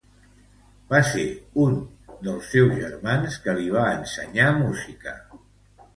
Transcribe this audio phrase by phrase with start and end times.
[0.93, 1.25] Va ser
[1.65, 1.75] un
[2.29, 5.19] dels seus germans qui li va ensenyar música.